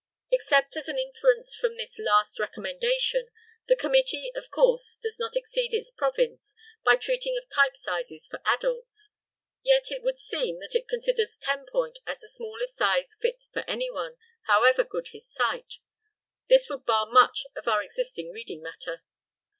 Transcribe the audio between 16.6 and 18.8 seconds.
would bar much of our existing reading